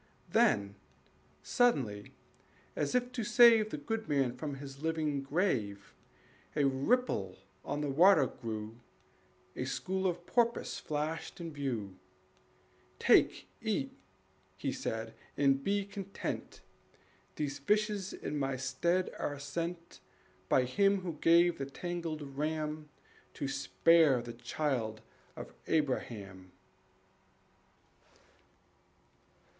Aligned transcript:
Then, 0.31 0.77
suddenly, 1.43 2.11
as 2.75 2.95
if 2.95 3.11
to 3.11 3.23
save 3.23 3.69
The 3.69 3.77
good 3.77 4.09
man 4.09 4.35
from 4.35 4.55
his 4.55 4.81
living 4.81 5.21
grave, 5.21 5.93
A 6.55 6.63
ripple 6.63 7.37
on 7.63 7.81
the 7.81 7.87
water 7.91 8.25
grew, 8.25 8.79
A 9.55 9.65
school 9.65 10.07
of 10.07 10.25
porpoise 10.25 10.79
flashed 10.79 11.39
in 11.39 11.53
view. 11.53 11.99
"Take, 12.97 13.47
eat," 13.61 13.95
he 14.57 14.71
said, 14.71 15.13
"and 15.37 15.63
be 15.63 15.85
content; 15.85 16.61
These 17.35 17.59
fishes 17.59 18.11
in 18.11 18.39
my 18.39 18.57
stead 18.57 19.11
are 19.19 19.37
sent 19.37 19.99
By 20.49 20.63
Him 20.63 21.01
who 21.01 21.13
gave 21.21 21.59
the 21.59 21.67
tangled 21.67 22.23
ram 22.23 22.89
To 23.35 23.47
spare 23.47 24.19
the 24.23 24.33
child 24.33 25.01
of 25.35 25.53
Abraham." 25.67 26.53